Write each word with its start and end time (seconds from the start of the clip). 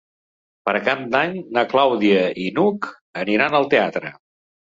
Per 0.69 0.73
Cap 0.87 1.03
d'Any 1.15 1.35
na 1.57 1.63
Clàudia 1.73 2.23
i 2.45 2.47
n'Hug 2.57 2.89
aniran 3.27 3.61
al 3.61 3.71
teatre. 3.77 4.15